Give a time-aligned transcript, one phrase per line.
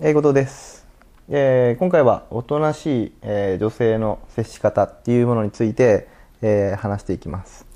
[0.00, 0.86] 英語です、
[1.28, 6.06] えー、今回はおとなしい、えー、女性の接し方っていうものについて、
[6.40, 7.66] えー、話していきます。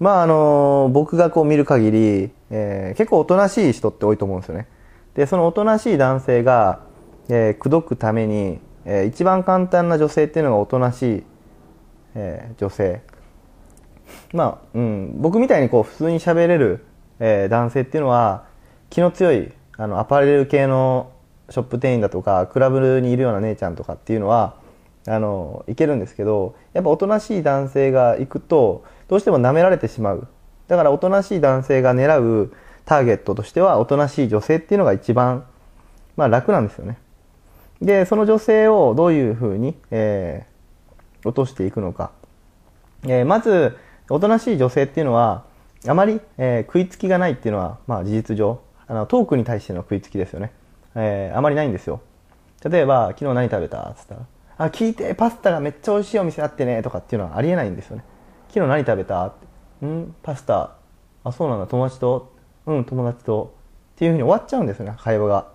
[0.00, 4.66] まああの僕がこう見る限り、え結構おとなしい人って多いと思うんですよね。
[5.14, 6.80] でそのおとなしい男性が、
[7.28, 11.24] え口説くために、え一番簡単な女性っていうのがおとなしい、
[12.16, 13.02] え女性。
[14.32, 16.84] まあ、うん、僕みたいにこう普通に喋れる、
[17.20, 18.46] え男性っていうのは
[18.90, 21.11] 気の強いあのアパレル系の
[21.52, 24.56] ショップ店員だとかクラブにいるような姉ちゃんとかっていうのは
[25.06, 30.26] あのいけるんですけどやっぱおとなしい男性が行くとどうしても舐められてしまう。
[30.68, 32.52] だからおとなしい男性が狙う
[32.84, 35.44] ターゲットとしてはおとなしい女性っていうのが一番、
[36.16, 36.98] まあ、楽なんですよね。
[37.82, 42.12] でその女性をどういうふうに、えー、落としていくのか、
[43.04, 43.76] えー、まず
[44.08, 45.44] おとなしい女性っていうのは
[45.86, 50.52] あまり、えー、食いつきがないっていうのは、まあ、事実上あのトークに対しての食いつきですよね。
[50.94, 52.00] えー、あまりないんですよ。
[52.64, 54.20] 例えば、昨日何食べたっつったら、
[54.58, 58.04] あ、聞いて、パスタがめっちゃ美味しいお店あってね、とかっていうのはありえないんですよね。
[58.48, 59.32] 昨日何食べたっ
[59.80, 59.86] て。
[59.86, 60.14] ん？
[60.22, 60.72] パスタ。
[61.24, 62.32] あ、そうなんだ、友達と。
[62.66, 63.54] うん、友達と。
[63.96, 65.46] っていうふうに終わっちゃうんですよね、会話が。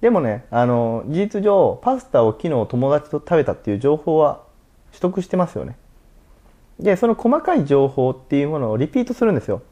[0.00, 4.42] でもね、あの、事実上、パスタを昨日友達と食べたっていう情報は
[4.90, 5.76] 取得してますよね。
[6.78, 9.62] で、その細かい情報っていうものをリピートするんですよ。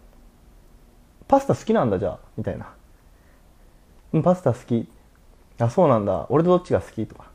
[1.27, 2.72] パスタ好きなんだ、じゃあ、みたいな。
[4.23, 4.89] パスタ好き。
[5.59, 6.27] あ、そうなんだ。
[6.31, 7.06] 俺とどっちが好き？
[7.06, 7.31] とか。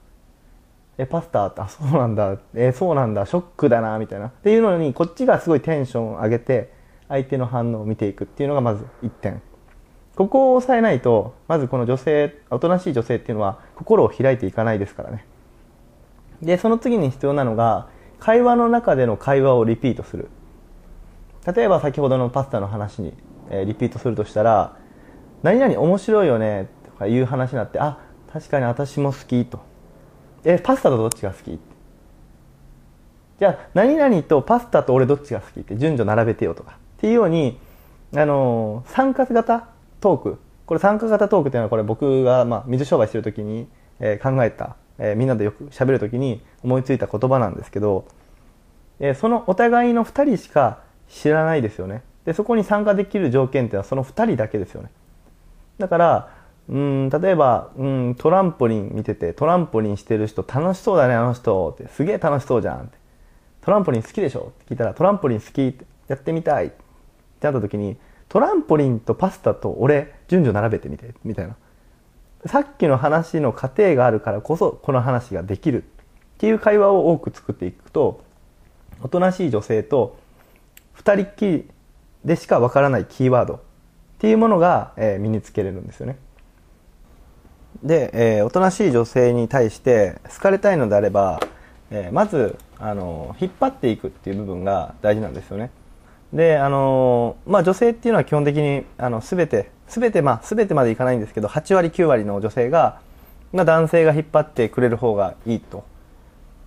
[0.97, 2.37] え、パスタあ、そうなんだ。
[2.53, 3.25] え、そうなんだ。
[3.25, 4.27] ショックだな、みたいな。
[4.27, 6.71] っていうのに、こっちがすごいテンションを上げて、
[7.09, 9.41] 相手の反応を見ていくっていうのがまず1点。
[10.15, 15.25] ここを押さえないと、まずこの女性、おとなしい女性っていうのは、心を開いていかないですからね。
[16.41, 17.87] で、その次に必要なのが、
[18.19, 20.29] 会話の中での会話をリピートする。
[21.55, 23.13] 例えば先ほどのパスタの話に、
[23.49, 24.77] えー、リピートするとしたら、
[25.43, 27.99] 何々面白いよねとかいう話になってあ
[28.31, 29.59] 確かに私も好きと。
[30.43, 31.59] えパスタとどっちが好き？
[33.39, 36.77] じゃあ何々とパスタと俺どっちが好きって順序並べてよとか。
[36.97, 37.59] っていうように
[38.15, 39.67] あの参加型
[39.99, 40.39] トーク。
[40.65, 43.67] これ参加型トークっていうのはこれ僕が、まあ、水商売してる時に、
[43.99, 48.05] えー、考えた、えー、みんなでよく喋る時に思いついた言葉なんですけど、
[48.99, 52.01] えー、そのお互いの2人しか知らないですよね。
[52.23, 54.89] でそこに参加できる条件っていうのはその2人だけですよね。
[55.79, 56.29] だから
[56.69, 61.89] うん例えばうんトランポリン見ててトランポリンしてる人楽しそうだねあの人って。
[61.89, 62.97] すげえ楽しそうじゃんって。
[63.61, 64.51] トランポリン好きでしょ？
[64.61, 66.67] って聞いたらトランポリン好きってやってみたい。
[66.67, 66.75] って
[67.41, 67.97] なった時に
[68.29, 71.55] トランポリンとパスタと俺順序並べてみてみたいな。
[72.45, 75.83] さっきの話の過程があるからこそこの話ができる。
[75.83, 75.85] っ
[76.37, 78.21] ていう会話を多く作っていくと
[79.01, 80.17] おとなしい女性と
[80.97, 81.69] 2人っきり
[82.25, 83.61] でしかわからないキーワード。
[84.23, 86.15] っていうものが、えー、身につけれるんですよね。
[87.83, 91.41] で、えー、おとなしい女性に対して好かれたいのであれば、
[91.91, 95.71] えー、まずあの引っ張っていくっていう部分が大事なんですよね。
[96.31, 103.01] で、あのまあ、女性っていうのは基本的にあの全て全てまあ全てまでいかないんですけど8割9割の女性が、
[103.51, 105.83] まあ、男性が引っ張ってくれる方がいいと、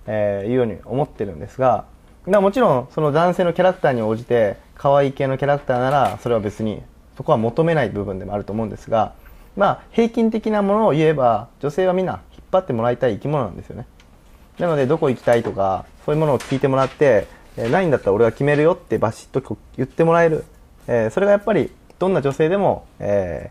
[0.06, 1.86] えー、いうように思ってるんですが
[2.26, 6.82] もちろんその男性のキャラクターに応じて可愛い系のキャラクターならそれは別に
[7.16, 9.14] そこは求めない部分でもあると思うんですが、
[9.56, 13.86] まあ、平均的なものを言えば女性はみんな引っ張ってもらいたい生き物なんですよね。
[14.58, 20.44] なのでどこ行きたいとかそういうものを聞いてもらって、えー、ないんだったら俺は決めるよってバシッと言ってもらえる、
[20.86, 23.50] えー、それがやっぱりどんな女性でも、え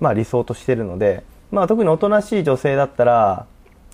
[0.00, 3.46] ー、まあ、理想としてるので、まあ、特におとなしい女性だったら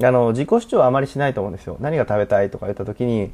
[0.02, 1.76] あの自己主張はあまりしないと思うんですよ。
[1.80, 3.32] 何が食べたいとか言った時に、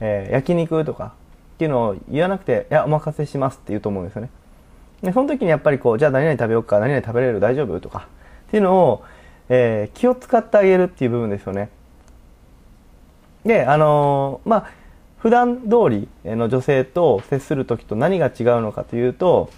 [0.00, 1.14] えー、焼肉とか
[1.54, 4.30] っていうのを言わなくていやお任せしますって言うと思うんですよね。
[5.02, 7.80] でその時にやっぱりこうじゃあ何々食べようか何々食べれる大丈夫？
[7.80, 8.08] とか
[8.48, 9.04] っていうのを、
[9.48, 11.70] えー、気を使ってあげるっていう部分ですよね。
[13.44, 14.70] であのー、まあ
[15.18, 19.50] 普段通りの女性と接する時と何が違うのかというと、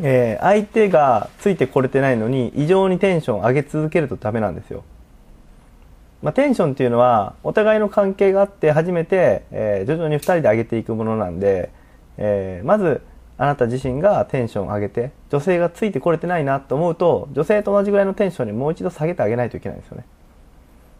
[0.00, 4.84] えー、相手がついてこれてないのに異常にテンション上げ続けるとダメなんですよ。
[6.22, 11.70] まあ、テンションっていうのはお互いの関係があって初めて、えー、徐々に2人で上げていくものなんで、
[12.18, 13.00] えー、まず
[13.42, 20.04] あなた自身がテンションを上げて女性がついてこれてないなと思うと女性と同じぐらいのテンションにもう一度下げてあげないといけないんですよね。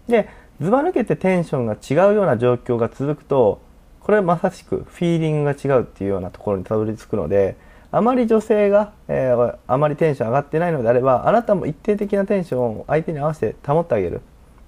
[0.08, 0.26] で
[0.58, 3.60] ずば抜けてテンションが違うような状況が続くと
[4.00, 7.56] これはまさしくフィーリングが違うっていうようなところにたどり着くので
[7.92, 14.22] あまり女性が、えー、あまりテンション上がってないのであればあなたも一定的なテンションを相手に合わせて保ってあげる。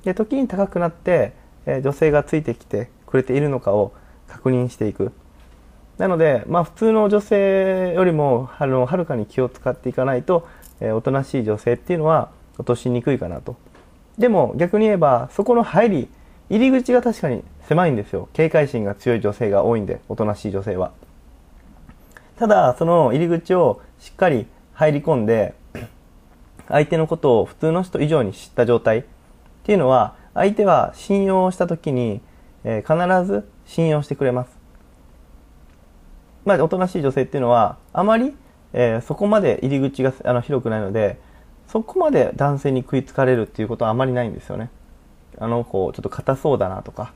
[0.05, 1.33] で時に高くなって、
[1.65, 3.95] えー、女性がついてきてくれているのかを
[4.29, 5.13] 確認していく。
[6.03, 10.49] なので、まあ、普通の女性よりもあのはるかに気を使っていかないと、
[10.81, 13.55] えー、おとなしい女性っていうのは、落としにくいかなと。
[14.19, 16.09] でも逆に言えばそこの入り
[16.51, 18.29] 入り口が確かに狭いんですよ。
[18.33, 20.91] 警戒心が強い女性が多いんでおとなしい女性は。
[22.37, 25.55] ただその入り口をしっかり入り込んで
[26.67, 29.05] 相手のことを普通の人以上に知った状態っ
[29.63, 32.21] ていうのは相手は信用した時に、
[32.65, 34.62] えー、必ず信用してくれます。
[36.45, 38.35] まあおとなしい女性っていうのはあまり、
[38.73, 41.19] えー、そこまで入り口があの広くないので
[41.69, 44.71] そこまで男性に食いつかれるっていうことはあまりないんですよね。
[45.39, 47.13] あの子ちょっと硬そうだなとか。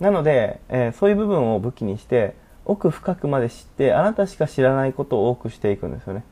[0.00, 6.24] なので、えー、そういう部分を武器にして奥深くまで知ってあなたしか知らないことを多くしていくんですよね。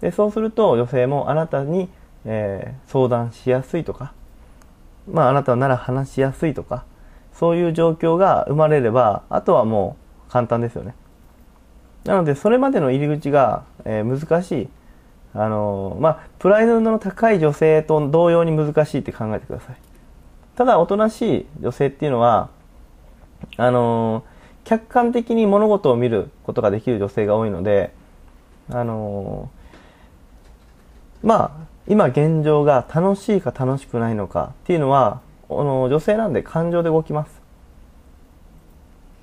[0.00, 1.88] でそうすると女性もあなたに、
[2.24, 4.12] えー、相談しやすいとか
[5.10, 6.84] まああなたなら話しやすいとか
[7.32, 9.96] そういう状況が生まれればあとはも
[10.28, 10.94] う簡単ですよね。
[12.04, 14.68] なのでそれまでの入り口が、えー、難しい。
[15.34, 19.76] あのー、まあプライドの高い女性と同様に難しいって考えてください。
[20.56, 22.50] ただおとなしい女性っていうのは
[23.56, 27.94] あのー、客観的に物事を見ることができる女性が多いので
[28.68, 29.48] あの
[31.22, 37.40] まあ今現状が楽しいか楽しくないのかっていうのはあの女性なんで感情で動きます。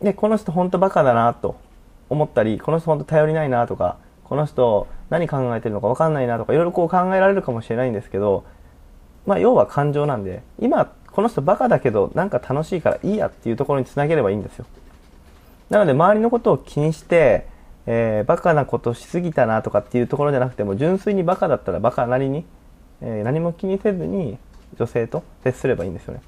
[0.01, 1.57] でこの人本当バカだなと
[2.09, 8.45] 思ったりこの人本当頼りないなとかこの人何考えてるのか分かんないなとかいろいろこう考えられるかもしれないんですけど
[9.25, 14.65] まあ要は感情なんで今この人バカだけどなんか楽しいからいいやっていうところにつなげればいいんですよ。
[15.69, 17.47] なので周りのことを気にして
[17.91, 22.45] えー、バカなことしすぎたなとかっていうところじゃなくても純粋にバカだったらバカなりに、
[23.01, 24.38] えー、何も気にせずに
[24.77, 26.21] 女性と接すればいいんですよね。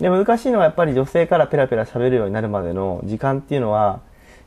[0.00, 4.00] で難しいのはやっぱり女性からペラペラ喋るようになるまでの時間っていうのは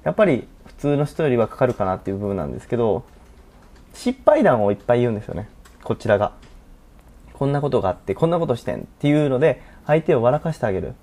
[0.04, 3.04] やっぱり普通の人よりはかかるかなっていう部分なんですけど
[3.94, 5.50] 失敗談をいっぱい言うんですよね
[5.84, 6.34] こちらが
[7.34, 10.94] こんなことがあってこんなことしてんっていうので相手を笑かしてあげる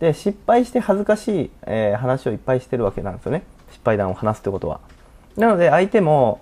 [0.00, 4.80] で失敗して恥ずかしい、えー、話をいっぱいしてるわけなんですよね失敗談を話すってことは。
[5.36, 6.40] なので相手も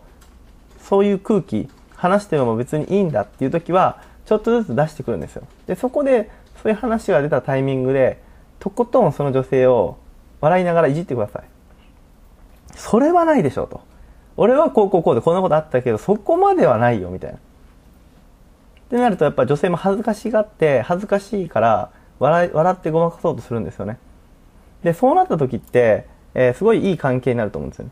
[0.83, 5.43] そういう空気、話しても別にいいんだっていう時は、ちょっとずつ出してくるんですよ。
[5.67, 6.31] で、そこで
[6.63, 8.23] そういう話が出たタイミングで、
[8.59, 9.99] とことんその女性を
[10.41, 11.45] 笑いながらいじってください。
[12.81, 13.81] それはないでしょうと。
[14.37, 17.37] 俺はこうこうこうでこんなことあったけど、そこまではないよみたいな。
[17.37, 17.41] っ
[18.89, 23.99] てなるとやっぱ女性も恥ずかしがって、恥ずかしいから笑笑ってごまかそうとするんですよね。
[24.83, 27.91] で、そうなった時って、えー、すごいいい関係になると思うんですよね。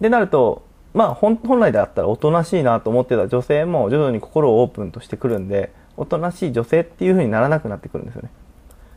[0.00, 0.62] でなると、
[0.94, 8.30] まあ本来であったらおとなしいなと思ってた女性も徐々に心をオープンとしてくるんで、おとなしい女性っていう風にならなくなってくるんですよね。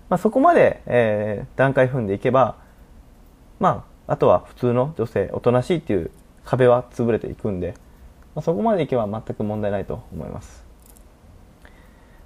[0.10, 2.56] まあそこまで、えー、段階踏んでいけば、
[3.60, 6.10] まああとは普通の女性、おとなしいっていう
[6.44, 7.76] 壁は潰れていくんで、
[8.34, 10.66] まあ、そこまでいけば全く問題ないと思います。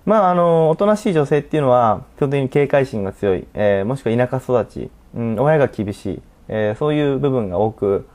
[0.06, 8.07] まああの、おとなしい女性っていうのは基本的に警戒心が強い、えー、もしくは田舎育ち、うん、親が厳しい、えー、そういう部分が多く、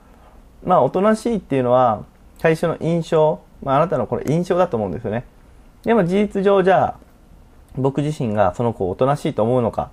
[0.64, 2.04] まあ、おとなしいっていうのは、
[2.38, 5.24] 最初の印象、まあ、あなたのこれ印象だと思うんですよね。
[5.84, 6.96] でも事実上じゃあ、
[7.76, 9.90] 僕自身がその子をおとなしいと思うのか、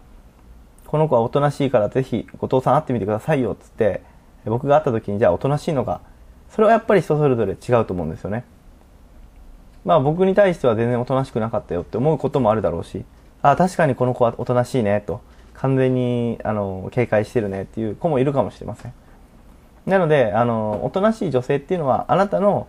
[0.95, 4.01] この子はおとなしいからぜひ後藤さん会ってみてくださいよっつって、
[4.45, 5.99] 僕が会った時にじゃあおとなしいのか、
[6.49, 8.45] それはやっぱり人それぞれ違うと思うんですよね。
[9.83, 13.03] まあ僕に対しては全然おとなしくなかったよって思うこともあるだろうし、
[13.41, 15.19] ああ、確かにこの子はおとなしいねと。
[15.55, 18.93] 完全にあの警戒してるねっていう子もいるかもしれません
[19.85, 22.67] なのであのおとなしい女性っていうのはあなたの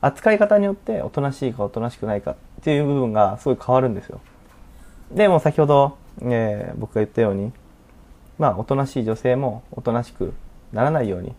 [0.00, 4.20] 扱い方によっておとなしいかおとなしくないかっていう部分がすごい変わるんですよ
[5.12, 7.52] でも先ほど、えー、僕が言ったように
[8.38, 10.32] まあおとなしい女性もおとなしく
[10.72, 11.34] ならないように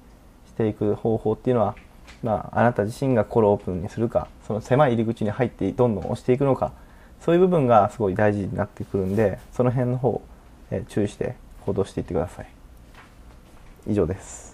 [0.48, 1.76] していく方法っていうのは
[2.24, 6.74] まあ、あなた自身が心をオープンにするかその狭い入り口に入ってどんどん押していくのか
[7.22, 10.22] そういう部分がすごい大事になってくるんでその辺の方
[10.72, 12.48] え注意して行動していってください。
[13.88, 14.49] 以上です。